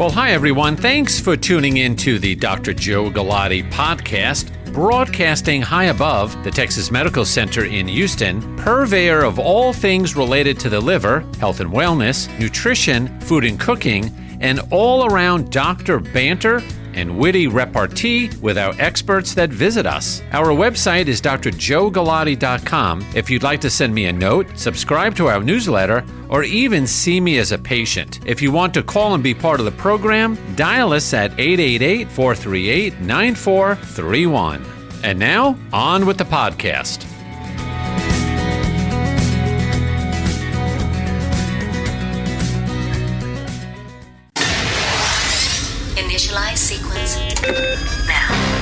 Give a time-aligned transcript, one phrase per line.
[0.00, 0.76] Well, hi, everyone.
[0.76, 2.72] Thanks for tuning in to the Dr.
[2.72, 9.74] Joe Galati podcast, broadcasting high above the Texas Medical Center in Houston, purveyor of all
[9.74, 14.10] things related to the liver, health and wellness, nutrition, food and cooking,
[14.40, 16.62] and all around doctor banter
[16.94, 20.22] and witty repartee with our experts that visit us.
[20.32, 23.06] Our website is drjoegalati.com.
[23.14, 27.20] If you'd like to send me a note, subscribe to our newsletter, or even see
[27.20, 28.20] me as a patient.
[28.26, 32.08] If you want to call and be part of the program, dial us at 888
[32.08, 34.64] 438 9431.
[35.02, 37.09] And now, on with the podcast.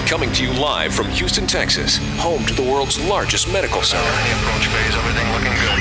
[0.09, 4.09] Coming to you live from Houston, Texas, home to the world's largest medical center.
[4.09, 5.77] the approach phase, everything looking good.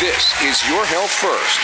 [0.00, 1.60] This is Your Health First,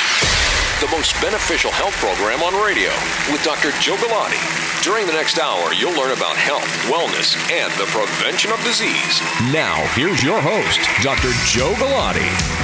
[0.85, 2.93] the most beneficial health program on radio
[3.33, 3.71] with Dr.
[3.81, 4.37] Joe Galati.
[4.85, 9.23] During the next hour, you'll learn about health, wellness, and the prevention of disease.
[9.51, 11.33] Now, here's your host, Dr.
[11.49, 12.64] Joe Galati.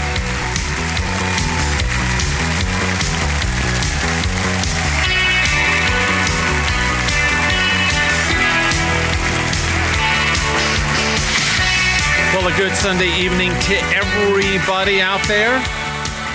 [12.41, 15.63] Well, a good Sunday evening to everybody out there.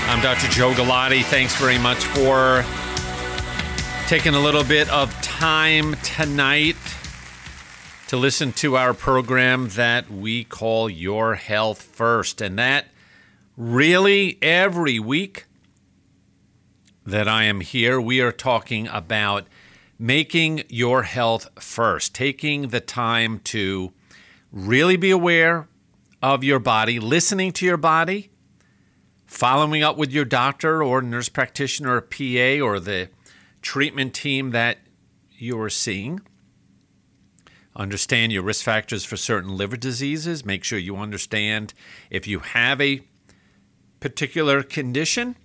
[0.08, 0.48] I'm Dr.
[0.50, 1.24] Joe Galati.
[1.24, 2.64] Thanks very much for
[4.08, 6.76] taking a little bit of time tonight
[8.10, 12.40] to listen to our program that we call Your Health First.
[12.40, 12.86] And that
[13.58, 15.46] really every week
[17.04, 19.48] that I am here, we are talking about
[19.98, 23.92] making your health first, taking the time to
[24.52, 25.68] really be aware
[26.22, 28.30] of your body, listening to your body,
[29.26, 33.10] following up with your doctor or nurse practitioner or PA or the
[33.62, 34.80] treatment team that
[35.38, 36.22] you are seeing.
[37.76, 40.46] Understand your risk factors for certain liver diseases.
[40.46, 41.74] Make sure you understand
[42.10, 43.02] if you have a
[44.00, 45.36] particular condition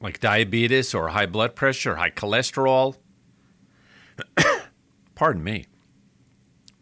[0.00, 2.96] like diabetes or high blood pressure, high cholesterol.
[5.14, 5.66] Pardon me.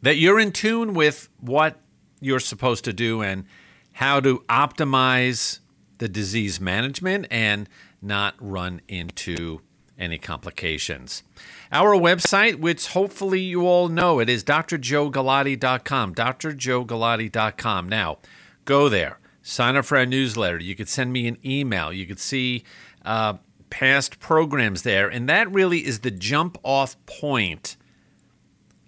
[0.01, 1.79] That you're in tune with what
[2.21, 3.45] you're supposed to do and
[3.93, 5.61] how to optimize
[5.99, 7.69] the disease management and
[8.01, 9.61] not run into
[9.99, 11.23] any complications.
[11.71, 17.89] Our website, which hopefully you all know, it is drjoegalati.com, drjoegalati.com.
[17.89, 18.19] Now,
[18.65, 20.59] go there, sign up for our newsletter.
[20.59, 21.93] You could send me an email.
[21.93, 22.65] You could see
[23.05, 23.35] uh,
[23.69, 27.77] past programs there, and that really is the jump off point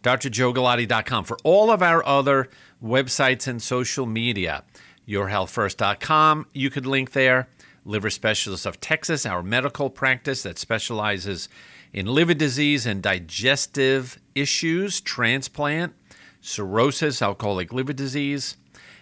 [0.03, 2.49] drjoegalati.com for all of our other
[2.83, 4.65] websites and social media.
[5.07, 7.49] YourHealthFirst.com, you could link there.
[7.85, 11.49] Liver Specialists of Texas, our medical practice that specializes
[11.93, 15.93] in liver disease and digestive issues, transplant,
[16.41, 18.57] cirrhosis, alcoholic liver disease,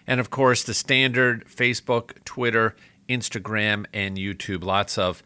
[0.06, 2.74] and of course the standard Facebook, Twitter,
[3.08, 4.64] Instagram, and YouTube.
[4.64, 5.22] Lots of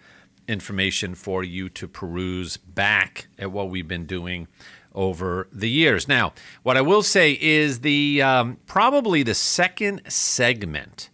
[0.48, 4.48] information for you to peruse back at what we've been doing
[4.94, 6.06] over the years.
[6.06, 6.32] Now,
[6.62, 11.10] what I will say is the um, probably the second segment,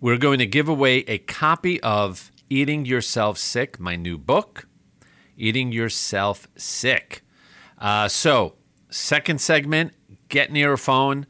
[0.00, 4.66] we're going to give away a copy of Eating Yourself Sick, my new book,
[5.36, 7.22] Eating Yourself Sick.
[7.78, 8.54] Uh, so,
[8.90, 9.92] second segment,
[10.28, 11.26] get near a phone.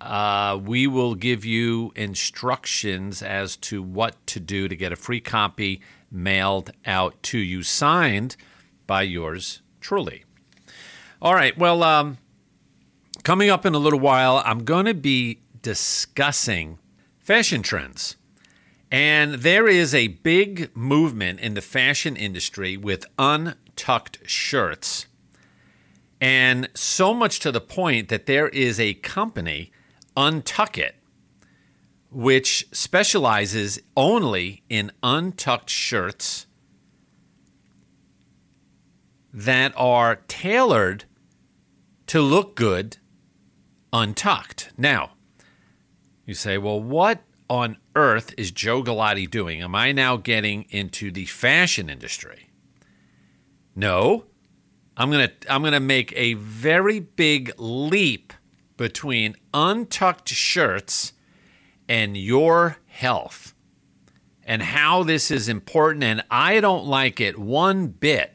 [0.00, 5.20] Uh, we will give you instructions as to what to do to get a free
[5.20, 5.80] copy
[6.10, 8.36] mailed out to you, signed
[8.86, 10.24] by yours truly.
[11.22, 11.56] All right.
[11.56, 12.18] Well, um,
[13.22, 16.78] coming up in a little while, I'm going to be discussing
[17.18, 18.16] fashion trends.
[18.90, 25.06] And there is a big movement in the fashion industry with untucked shirts.
[26.20, 29.72] And so much to the point that there is a company,
[30.16, 30.92] UnTuckit,
[32.10, 36.46] which specializes only in untucked shirts
[39.36, 41.04] that are tailored
[42.06, 42.98] to look good
[43.92, 44.72] untucked.
[44.76, 45.12] Now,
[46.24, 49.62] you say, well, what on earth is Joe Galati doing?
[49.62, 52.50] Am I now getting into the fashion industry?
[53.74, 54.24] No.
[54.96, 58.32] I'm going to I'm going to make a very big leap
[58.76, 61.12] between untucked shirts
[61.88, 63.54] and your health
[64.42, 68.32] and how this is important and I don't like it one bit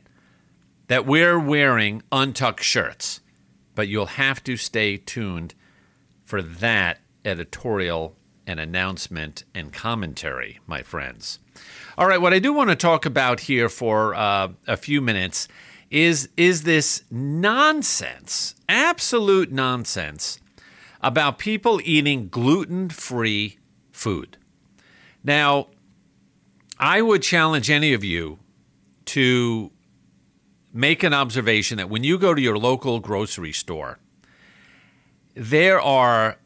[0.87, 3.20] that we're wearing untucked shirts,
[3.81, 5.55] but you'll have to stay tuned
[6.23, 11.39] for that editorial and announcement and commentary, my friends.
[11.97, 15.47] All right, what I do want to talk about here for uh, a few minutes
[15.89, 20.39] is is this nonsense, absolute nonsense
[21.01, 23.57] about people eating gluten-free
[23.91, 24.37] food.
[25.23, 25.69] Now,
[26.77, 28.37] I would challenge any of you
[29.05, 29.71] to
[30.73, 33.99] make an observation that when you go to your local grocery store,
[35.35, 36.37] there are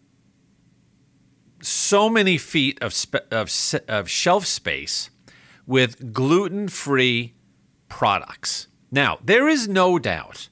[1.62, 3.51] so many feet of, spe- of,
[3.88, 5.10] of shelf space
[5.66, 7.33] with gluten free
[7.89, 8.68] products.
[8.92, 10.50] Now, there is no doubt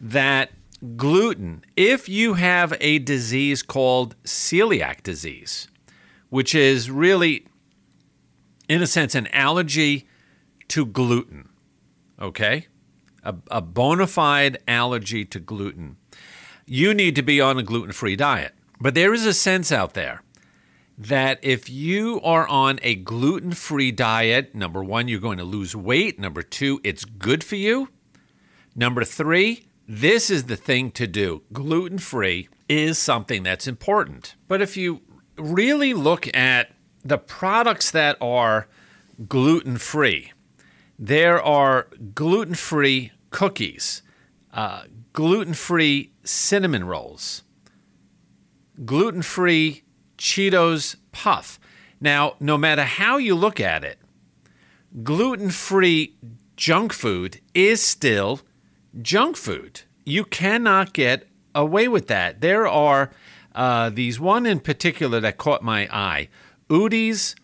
[0.00, 0.50] that
[0.96, 5.68] gluten, if you have a disease called celiac disease,
[6.28, 7.46] which is really,
[8.68, 10.08] in a sense, an allergy
[10.68, 11.48] to gluten,
[12.20, 12.66] okay?
[13.22, 15.96] A, a bona fide allergy to gluten.
[16.66, 18.54] You need to be on a gluten free diet.
[18.80, 20.22] But there is a sense out there
[20.98, 25.74] that if you are on a gluten free diet, number one, you're going to lose
[25.74, 26.18] weight.
[26.18, 27.88] Number two, it's good for you.
[28.74, 31.42] Number three, this is the thing to do.
[31.52, 34.34] Gluten free is something that's important.
[34.48, 35.02] But if you
[35.36, 36.70] really look at
[37.04, 38.68] the products that are
[39.28, 40.32] gluten free,
[40.98, 44.02] there are gluten free cookies,
[44.52, 47.42] uh, gluten free cinnamon rolls,
[48.84, 49.82] gluten free
[50.16, 51.58] Cheetos Puff.
[52.00, 53.98] Now, no matter how you look at it,
[55.02, 56.16] gluten free
[56.56, 58.40] junk food is still
[59.00, 59.82] junk food.
[60.04, 62.40] You cannot get away with that.
[62.40, 63.10] There are
[63.54, 66.28] uh, these one in particular that caught my eye
[66.68, 67.36] Udi's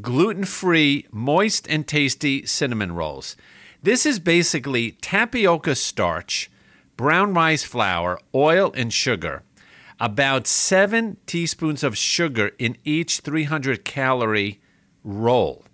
[0.00, 3.36] gluten free, moist, and tasty cinnamon rolls.
[3.82, 6.50] This is basically tapioca starch,
[6.96, 9.42] brown rice flour, oil, and sugar
[10.00, 14.60] about seven teaspoons of sugar in each 300 calorie
[15.04, 15.64] roll.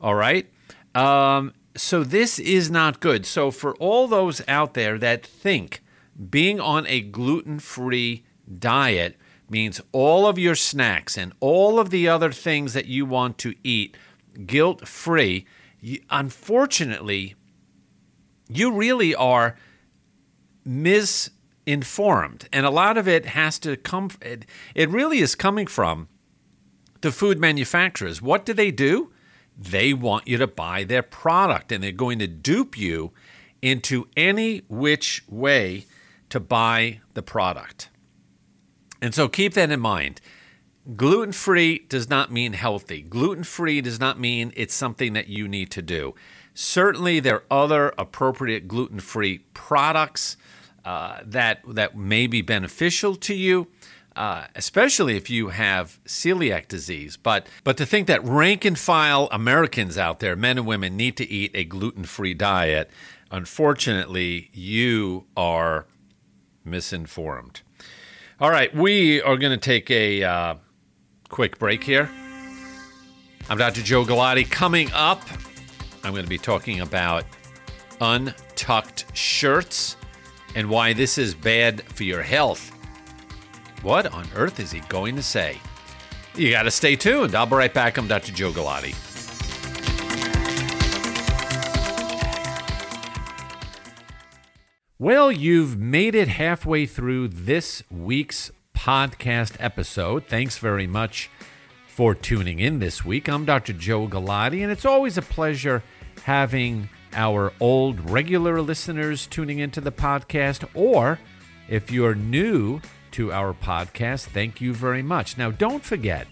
[0.00, 0.50] All right?
[0.94, 3.26] Um, so this is not good.
[3.26, 5.82] So, for all those out there that think
[6.30, 8.24] being on a gluten free
[8.58, 9.16] diet
[9.50, 13.54] means all of your snacks and all of the other things that you want to
[13.62, 13.96] eat
[14.46, 14.86] guilt
[16.10, 17.34] unfortunately,
[18.48, 19.56] you really are
[20.64, 22.48] misinformed.
[22.52, 26.08] And a lot of it has to come, it, it really is coming from
[27.00, 28.22] the food manufacturers.
[28.22, 29.12] What do they do?
[29.56, 33.12] They want you to buy their product and they're going to dupe you
[33.62, 35.86] into any which way
[36.30, 37.88] to buy the product.
[39.00, 40.20] And so keep that in mind.
[40.96, 43.00] Gluten free does not mean healthy.
[43.00, 46.14] Gluten free does not mean it's something that you need to do.
[46.52, 50.36] Certainly, there are other appropriate gluten free products
[50.84, 53.68] uh, that that may be beneficial to you.
[54.14, 57.16] Uh, especially if you have celiac disease.
[57.16, 61.16] But but to think that rank and file Americans out there, men and women, need
[61.16, 62.90] to eat a gluten free diet,
[63.32, 65.86] unfortunately, you are
[66.64, 67.62] misinformed.
[68.38, 70.54] All right, we are going to take a uh,
[71.34, 72.08] quick break here.
[73.50, 73.82] I'm Dr.
[73.82, 74.48] Joe Galati.
[74.48, 75.20] Coming up,
[76.04, 77.24] I'm going to be talking about
[78.00, 79.96] untucked shirts
[80.54, 82.70] and why this is bad for your health.
[83.82, 85.58] What on earth is he going to say?
[86.36, 87.34] You got to stay tuned.
[87.34, 87.98] I'll be right back.
[87.98, 88.30] I'm Dr.
[88.30, 88.94] Joe Galati.
[95.00, 98.52] Well, you've made it halfway through this week's
[98.84, 100.26] podcast episode.
[100.26, 101.30] Thanks very much
[101.86, 103.30] for tuning in this week.
[103.30, 103.72] I'm Dr.
[103.72, 105.82] Joe Galati, and it's always a pleasure
[106.24, 111.18] having our old regular listeners tuning into the podcast, or
[111.66, 115.38] if you're new to our podcast, thank you very much.
[115.38, 116.26] Now, don't forget,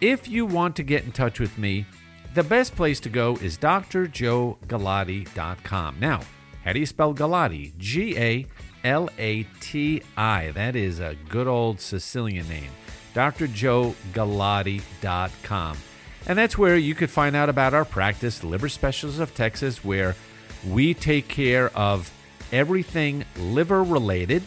[0.00, 1.86] if you want to get in touch with me,
[2.34, 5.96] the best place to go is drjoegalati.com.
[5.98, 6.20] Now,
[6.64, 7.76] how do you spell Galati?
[7.78, 8.46] G A
[8.84, 10.52] L A T I.
[10.52, 12.70] That is a good old Sicilian name.
[13.14, 15.76] drjoegalati.com.
[16.26, 20.14] And that's where you could find out about our practice, Liver Specialists of Texas, where
[20.66, 22.10] we take care of
[22.52, 24.42] everything liver related.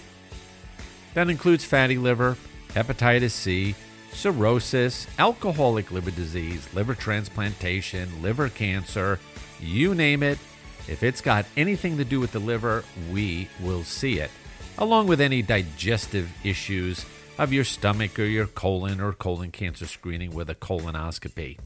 [1.14, 2.38] That includes fatty liver,
[2.70, 3.76] hepatitis C,
[4.12, 9.20] cirrhosis, alcoholic liver disease, liver transplantation, liver cancer,
[9.60, 10.40] you name it.
[10.88, 14.32] If it's got anything to do with the liver, we will see it,
[14.78, 17.06] along with any digestive issues
[17.38, 21.60] of your stomach or your colon or colon cancer screening with a colonoscopy.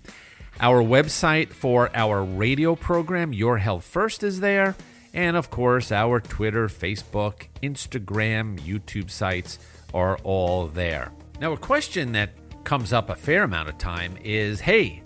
[0.59, 4.75] Our website for our radio program, Your Health First, is there.
[5.13, 9.59] And of course, our Twitter, Facebook, Instagram, YouTube sites
[9.93, 11.11] are all there.
[11.39, 12.31] Now, a question that
[12.63, 15.01] comes up a fair amount of time is hey,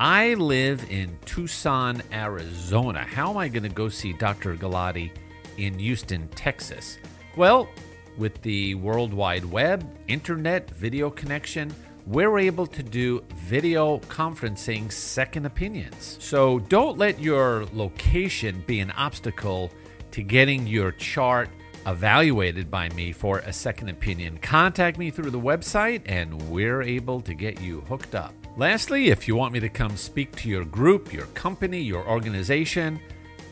[0.00, 3.00] I live in Tucson, Arizona.
[3.00, 4.56] How am I going to go see Dr.
[4.56, 5.10] Galati
[5.58, 6.96] in Houston, Texas?
[7.36, 7.68] Well,
[8.16, 11.74] with the World Wide Web, internet, video connection,
[12.06, 16.16] we're able to do video conferencing second opinions.
[16.18, 19.70] So don't let your location be an obstacle
[20.12, 21.50] to getting your chart
[21.86, 24.38] evaluated by me for a second opinion.
[24.38, 28.34] Contact me through the website and we're able to get you hooked up.
[28.56, 33.00] Lastly, if you want me to come speak to your group, your company, your organization,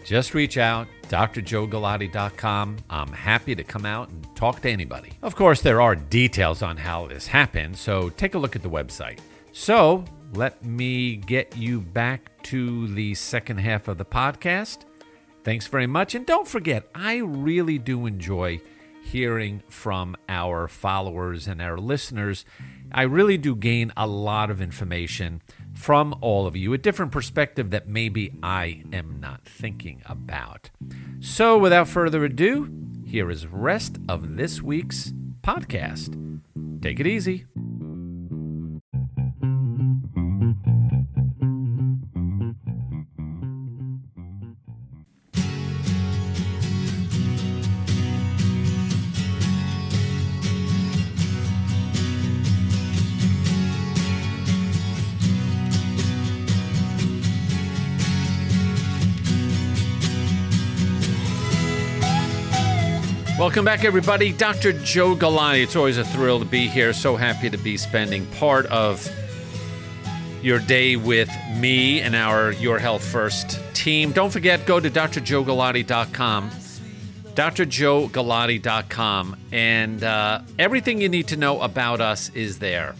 [0.05, 2.77] just reach out, drjoegalati.com.
[2.89, 5.13] I'm happy to come out and talk to anybody.
[5.23, 8.71] Of course, there are details on how this happened, so take a look at the
[8.71, 9.19] website.
[9.53, 10.05] So,
[10.35, 14.85] let me get you back to the second half of the podcast.
[15.45, 16.15] Thanks very much.
[16.15, 18.61] And don't forget, I really do enjoy
[19.03, 22.45] hearing from our followers and our listeners.
[22.93, 25.43] I really do gain a lot of information
[25.75, 30.71] from all of you, a different perspective that maybe I am not thinking about.
[31.21, 32.71] So, without further ado,
[33.05, 36.43] here is rest of this week's podcast.
[36.83, 37.47] Take it easy.
[63.59, 64.33] Welcome back, everybody.
[64.33, 64.73] Dr.
[64.73, 65.65] Joe Galati.
[65.65, 66.93] It's always a thrill to be here.
[66.93, 69.11] So happy to be spending part of
[70.41, 74.13] your day with me and our Your Health First team.
[74.13, 76.51] Don't forget, go to drjoegalati.com,
[77.35, 82.95] drjoegalati.com, and uh, everything you need to know about us is there.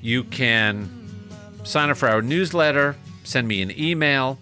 [0.00, 0.90] You can
[1.62, 4.40] sign up for our newsletter, send me an email,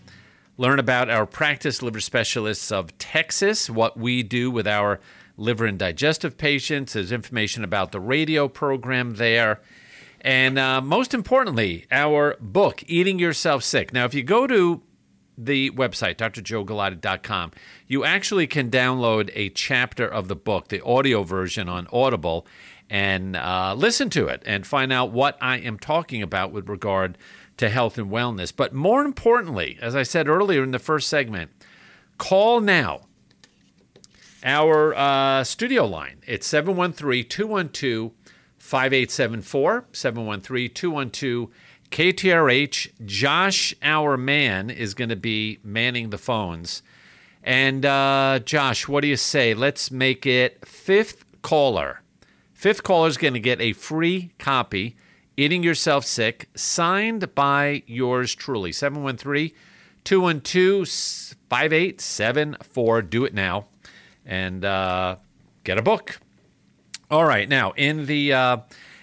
[0.57, 4.99] learn about our practice liver specialists of Texas, what we do with our
[5.43, 6.93] liver and digestive patients.
[6.93, 9.61] There's information about the radio program there.
[10.21, 13.93] And uh, most importantly, our book, Eating Yourself Sick.
[13.93, 14.83] Now, if you go to
[15.37, 17.51] the website, drjoegalati.com,
[17.89, 22.47] you actually can download a chapter of the book, the audio version on Audible,
[22.89, 27.19] and uh, listen to it and find out what I am talking about with regard
[27.57, 28.53] to health and wellness.
[28.55, 31.51] But more importantly, as I said earlier in the first segment,
[32.19, 33.03] call now
[34.45, 36.23] our uh, studio line.
[36.27, 38.13] It's 713 212
[38.59, 39.87] 5874.
[39.93, 41.49] 713 212
[41.91, 43.05] KTRH.
[43.05, 46.83] Josh, our man, is going to be manning the phones.
[47.43, 49.55] And uh, Josh, what do you say?
[49.55, 52.03] Let's make it fifth caller.
[52.53, 54.97] Fifth caller is going to get a free copy,
[55.37, 58.71] Eating Yourself Sick, signed by yours truly.
[58.71, 59.51] 713
[60.05, 60.89] 212
[61.49, 63.03] 5874.
[63.03, 63.67] Do it now
[64.25, 65.17] and uh,
[65.64, 66.21] get a book.
[67.11, 68.57] All right, now in the uh,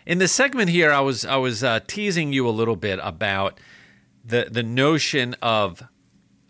[0.05, 3.59] in the segment here, I was I was uh, teasing you a little bit about
[4.25, 5.83] the the notion of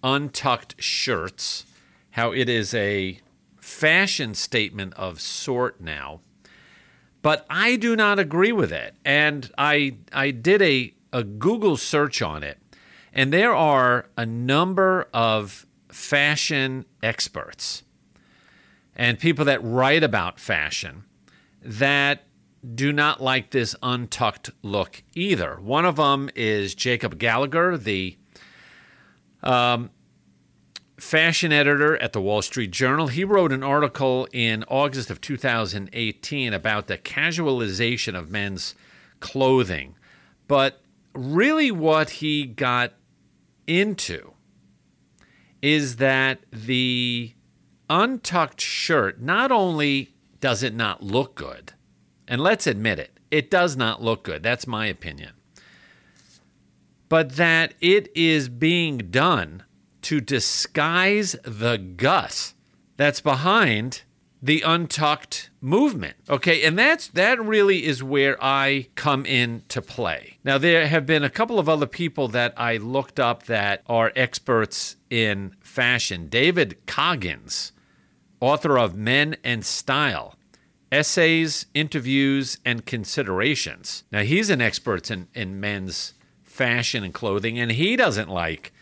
[0.03, 1.65] untucked shirts,
[2.11, 3.19] how it is a
[3.57, 6.21] fashion statement of sort now.
[7.21, 12.21] But I do not agree with it, and I I did a a Google search
[12.21, 12.57] on it,
[13.13, 17.83] and there are a number of fashion experts
[18.99, 21.05] and people that write about fashion
[21.61, 22.23] that
[22.75, 25.57] do not like this untucked look either.
[25.61, 28.17] One of them is Jacob Gallagher, the
[29.41, 29.91] um,
[30.97, 33.07] fashion editor at the Wall Street Journal.
[33.07, 38.75] He wrote an article in August of 2018 about the casualization of men's
[39.21, 39.95] clothing.
[40.49, 40.81] But
[41.15, 42.95] really, what he got
[43.65, 44.33] into
[45.61, 47.33] is that the
[47.89, 51.73] untucked shirt, not only does it not look good,
[52.27, 54.43] and let's admit it, it does not look good.
[54.43, 55.33] That's my opinion.
[57.09, 59.63] But that it is being done
[60.03, 62.53] to disguise the gut
[62.97, 64.03] that's behind
[64.41, 66.15] the untucked movement.
[66.29, 70.37] Okay, and that's that really is where I come into play.
[70.43, 74.13] Now there have been a couple of other people that I looked up that are
[74.15, 76.29] experts in fashion.
[76.29, 77.73] David Coggins
[78.39, 80.35] author of Men and Style
[80.91, 84.03] Essays, Interviews, and Considerations.
[84.11, 88.73] Now, he's an expert in, in men's fashion and clothing, and he doesn't like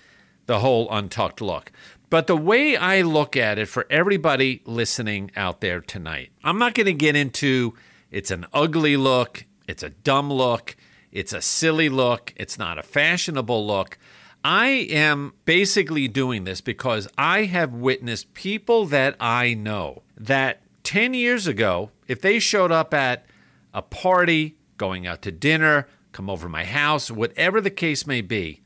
[0.45, 1.71] the whole untucked look.
[2.09, 6.73] But the way I look at it for everybody listening out there tonight, I'm not
[6.73, 7.73] going to get into
[8.09, 9.45] It's an ugly look.
[9.67, 10.77] It's a dumb look.
[11.11, 12.33] It's a silly look.
[12.37, 13.97] It's not a fashionable look.
[14.49, 21.13] I am basically doing this because I have witnessed people that I know that 10
[21.13, 23.25] years ago, if they showed up at
[23.73, 28.61] a party, going out to dinner, come over my house, whatever the case may be,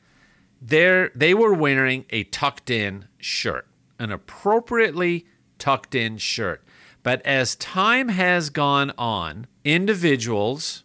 [0.62, 3.66] they were wearing a tucked in shirt,
[3.98, 5.26] an appropriately
[5.58, 6.64] tucked in shirt.
[7.02, 10.84] But as time has gone on, individuals,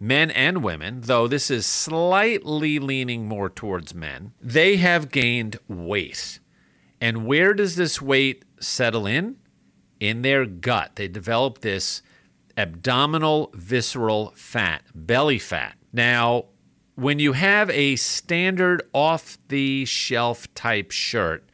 [0.00, 6.40] men and women, though this is slightly leaning more towards men, they have gained weight.
[7.00, 9.36] And where does this weight settle in?
[10.00, 10.96] In their gut.
[10.96, 12.02] They develop this
[12.56, 15.76] abdominal visceral fat, belly fat.
[15.92, 16.46] Now,
[16.94, 21.48] when you have a standard off the shelf type shirt,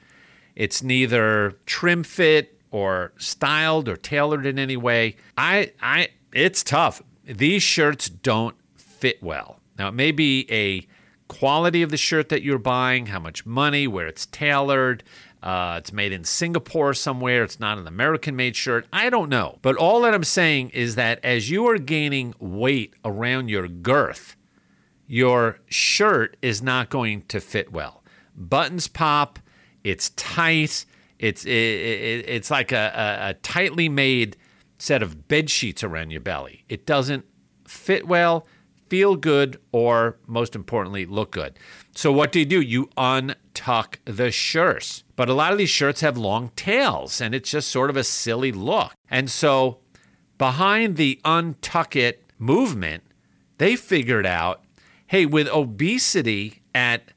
[0.57, 5.17] it's neither trim fit or styled or tailored in any way.
[5.37, 7.03] I I it's tough.
[7.25, 9.61] These shirts don't fit well.
[9.79, 10.87] Now, it may be a
[11.29, 15.03] quality of the shirt that you're buying, how much money, where it's tailored.
[15.43, 17.43] Uh, it's made in Singapore somewhere.
[17.43, 18.87] It's not an American made shirt.
[18.93, 19.59] I don't know.
[19.63, 24.37] But all that I'm saying is that as you are gaining weight around your girth,
[25.07, 28.03] your shirt is not going to fit well.
[28.37, 29.39] Buttons pop,
[29.83, 30.87] it's tight,
[31.19, 34.37] it's, it, it, it's like a, a, a tightly made
[34.85, 36.65] set of bed sheets around your belly.
[36.69, 37.25] It doesn't
[37.67, 38.47] fit well,
[38.89, 41.59] feel good, or most importantly, look good.
[41.95, 42.61] So, what do you do?
[42.61, 45.03] You untuck the shirts.
[45.17, 48.05] But a lot of these shirts have long tails, and it's just sort of a
[48.05, 48.93] silly look.
[49.09, 49.79] And so,
[50.39, 53.05] behind the untuck it movement,
[53.59, 54.61] they figured out
[55.07, 57.13] hey, with obesity at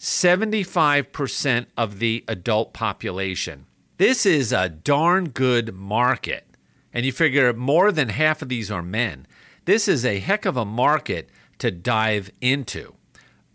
[0.00, 3.66] 75% of the adult population,
[3.98, 6.55] this is a darn good market.
[6.96, 9.26] And you figure more than half of these are men.
[9.66, 11.28] This is a heck of a market
[11.58, 12.94] to dive into.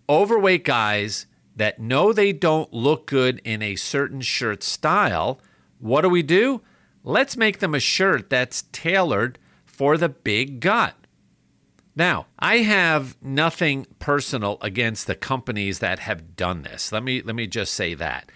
[0.08, 1.25] Overweight guys
[1.56, 5.41] that know they don't look good in a certain shirt style,
[5.80, 6.62] what do we do?
[7.04, 10.93] Let's make them a shirt that's tailored for the big gut.
[11.95, 16.91] Now, I have nothing personal against the companies that have done this.
[16.91, 18.32] Let me let me just say that,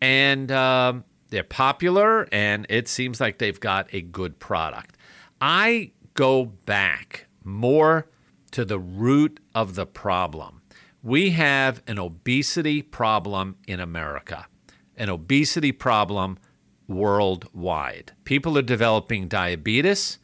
[0.00, 4.96] and um, they're popular, and it seems like they've got a good product.
[5.40, 8.08] I go back more
[8.52, 10.62] to the root of the problem.
[11.02, 14.46] We have an obesity problem in America,
[14.96, 16.38] an obesity problem
[16.88, 18.12] worldwide.
[18.24, 20.18] People are developing diabetes,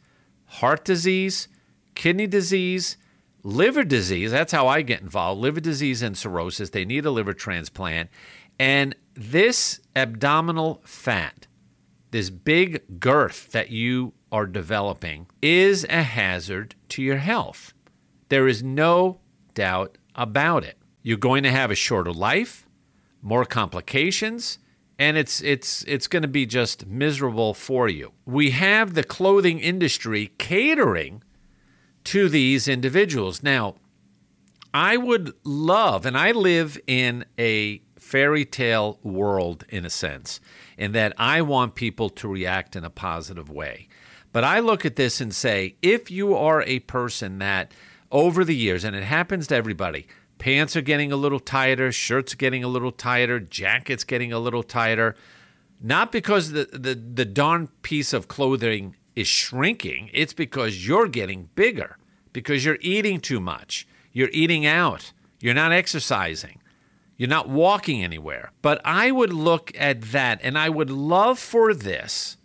[0.45, 1.47] heart disease
[1.95, 2.97] kidney disease,
[3.43, 4.31] liver disease.
[4.31, 5.41] That's how I get involved.
[5.41, 6.69] Liver disease and cirrhosis.
[6.69, 8.09] They need a liver transplant.
[8.59, 11.47] And this abdominal fat,
[12.11, 17.73] this big girth that you are developing, is a hazard to your health.
[18.29, 19.19] There is no
[19.53, 20.77] doubt about it.
[21.01, 22.67] You're going to have a shorter life,
[23.21, 24.59] more complications,
[24.97, 28.13] and it's it's it's going to be just miserable for you.
[28.25, 31.23] We have the clothing industry catering
[32.05, 33.43] to these individuals.
[33.43, 33.75] Now,
[34.73, 37.81] I would love, and I live in a
[38.13, 40.39] fairy tale world in a sense,
[40.77, 43.87] in that I want people to react in a positive way.
[44.31, 47.71] But I look at this and say, if you are a person that
[48.11, 50.05] over the years, and it happens to everybody,
[50.37, 54.37] pants are getting a little tighter, shirts are getting a little tighter, jackets getting a
[54.37, 55.15] little tighter,
[55.81, 61.49] not because the, the, the darn piece of clothing is shrinking, it's because you're getting
[61.55, 61.97] bigger,
[62.31, 66.59] because you're eating too much, you're eating out, you're not exercising,
[67.17, 68.51] you're not walking anywhere.
[68.61, 72.37] But I would look at that and I would love for this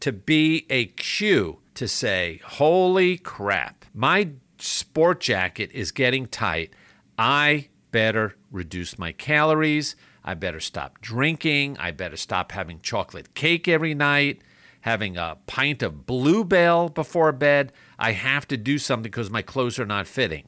[0.00, 6.72] to be a cue to say, holy crap, my sport jacket is getting tight.
[7.18, 9.96] I better reduce my calories.
[10.24, 11.76] I better stop drinking.
[11.78, 14.42] I better stop having chocolate cake every night
[14.86, 17.72] having a pint of Blue Bell before bed.
[17.98, 20.44] I have to do something because my clothes are not fitting.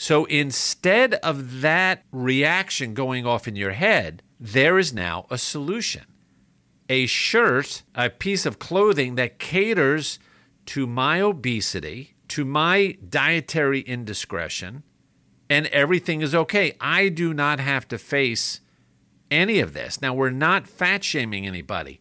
[0.00, 6.04] So instead of that reaction going off in your head, there is now a solution.
[6.88, 10.20] A shirt, a piece of clothing that caters
[10.66, 14.84] to my obesity, to my dietary indiscretion,
[15.50, 16.76] and everything is okay.
[16.80, 18.60] I do not have to face
[19.32, 20.00] any of this.
[20.00, 21.98] Now, we're not fat shaming anybody.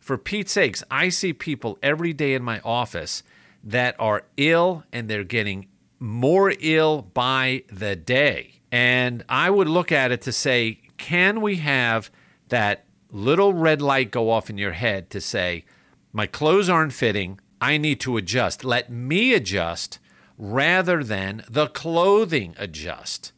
[0.00, 3.22] For Pete's sakes, I see people every day in my office
[3.62, 5.66] that are ill and they're getting
[6.04, 8.60] more ill by the day.
[8.70, 12.10] And I would look at it to say, can we have
[12.48, 15.64] that little red light go off in your head to say,
[16.12, 18.64] my clothes aren't fitting, I need to adjust.
[18.64, 19.98] Let me adjust
[20.36, 23.32] rather than the clothing adjust.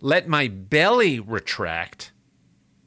[0.00, 2.12] Let my belly retract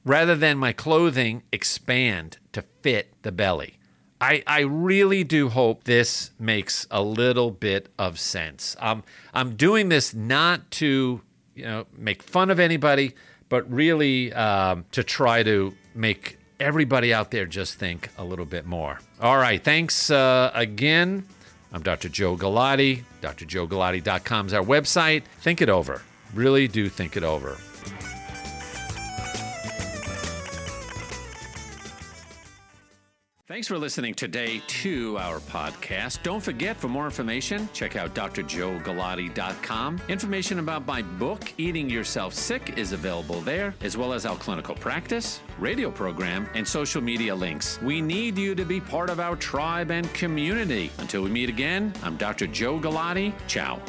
[0.03, 3.77] rather than my clothing expand to fit the belly.
[4.21, 8.75] I, I really do hope this makes a little bit of sense.
[8.79, 9.03] Um,
[9.33, 11.21] I'm doing this not to
[11.55, 13.15] you know make fun of anybody,
[13.49, 18.65] but really um, to try to make everybody out there just think a little bit
[18.65, 18.99] more.
[19.19, 21.25] All right, thanks uh, again.
[21.73, 22.09] I'm Dr.
[22.09, 23.03] Joe Galati.
[23.21, 25.23] DrJoeGalati.com is our website.
[25.39, 26.01] Think it over.
[26.35, 27.57] Really do think it over.
[33.61, 36.23] Thanks for listening today to our podcast.
[36.23, 40.01] Don't forget, for more information, check out drjoegalati.com.
[40.09, 44.73] Information about my book, Eating Yourself Sick, is available there, as well as our clinical
[44.73, 47.79] practice, radio program, and social media links.
[47.83, 50.89] We need you to be part of our tribe and community.
[50.97, 52.47] Until we meet again, I'm Dr.
[52.47, 53.31] Joe Galati.
[53.45, 53.79] Ciao.